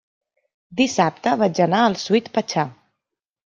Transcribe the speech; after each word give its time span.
Dissabte 0.79 1.35
vaig 1.43 1.63
anar 1.67 1.85
al 1.91 2.01
Sweet 2.07 2.35
Pachá. 2.41 2.69